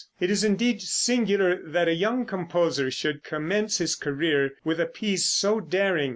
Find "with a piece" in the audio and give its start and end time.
4.63-5.27